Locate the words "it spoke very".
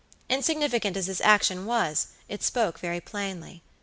2.27-2.99